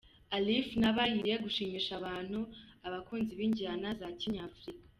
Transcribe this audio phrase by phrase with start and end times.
[0.35, 2.39] Alif Naaba yiteguye gushimisha abantu
[2.87, 4.87] abakunzi b'injyana za kinyafurika.